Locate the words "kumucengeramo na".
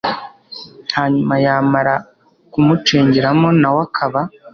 2.51-3.69